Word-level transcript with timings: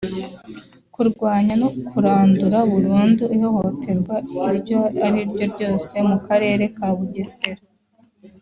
kurwanya 0.93 1.53
no 1.61 1.69
kurandura 1.89 2.57
burundu 2.71 3.23
ihohoterwa 3.35 4.15
iryo 4.49 4.79
ari 5.05 5.21
ryo 5.31 5.45
ryose 5.53 5.95
mu 6.09 6.17
Karere 6.27 6.63
ka 6.77 6.87
Bugesera 6.97 7.61